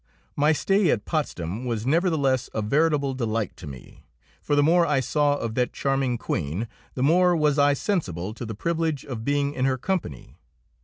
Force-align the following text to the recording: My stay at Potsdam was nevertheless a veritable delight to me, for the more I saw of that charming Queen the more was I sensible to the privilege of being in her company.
My 0.35 0.51
stay 0.51 0.89
at 0.89 1.05
Potsdam 1.05 1.63
was 1.63 1.85
nevertheless 1.85 2.49
a 2.55 2.63
veritable 2.63 3.13
delight 3.13 3.55
to 3.57 3.67
me, 3.67 4.07
for 4.41 4.55
the 4.55 4.63
more 4.63 4.83
I 4.83 4.99
saw 4.99 5.37
of 5.37 5.53
that 5.53 5.73
charming 5.73 6.17
Queen 6.17 6.67
the 6.95 7.03
more 7.03 7.35
was 7.35 7.59
I 7.59 7.73
sensible 7.73 8.33
to 8.33 8.43
the 8.47 8.55
privilege 8.55 9.05
of 9.05 9.23
being 9.23 9.53
in 9.53 9.65
her 9.65 9.77
company. 9.77 10.39